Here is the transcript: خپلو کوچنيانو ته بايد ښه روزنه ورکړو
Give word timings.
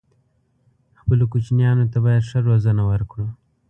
خپلو 0.99 1.23
کوچنيانو 1.33 1.85
ته 1.91 1.97
بايد 2.03 2.23
ښه 2.29 2.39
روزنه 2.49 2.83
ورکړو 2.91 3.27